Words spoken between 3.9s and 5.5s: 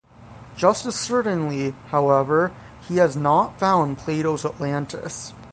Plato's Atlantis.